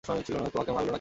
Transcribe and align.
তোমাকে 0.03 0.31
মারলো 0.33 0.47
না 0.47 0.65
কীভাবে? 0.65 0.89